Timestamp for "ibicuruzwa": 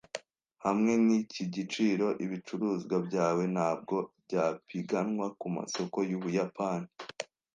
2.25-2.95